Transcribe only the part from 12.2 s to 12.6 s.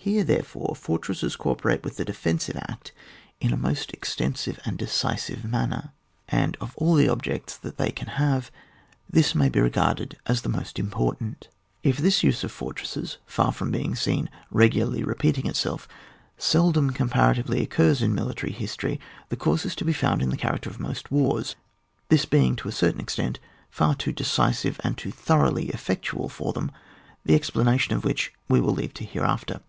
use of